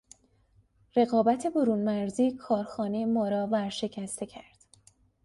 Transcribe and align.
رقابت 0.95 1.47
برونمرزی 1.55 2.31
کارخانه 2.31 3.05
ما 3.05 3.29
را 3.29 3.47
ورشکسته 3.51 4.25
کرد. 4.25 4.57